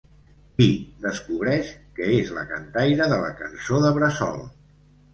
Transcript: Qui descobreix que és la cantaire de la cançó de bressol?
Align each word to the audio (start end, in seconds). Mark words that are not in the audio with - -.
Qui 0.53 0.67
descobreix 1.03 1.69
que 2.01 2.09
és 2.15 2.33
la 2.39 2.49
cantaire 2.55 3.11
de 3.15 3.23
la 3.27 3.31
cançó 3.45 3.87
de 3.89 3.97
bressol? 4.03 4.47